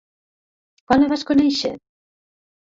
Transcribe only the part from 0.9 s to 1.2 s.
la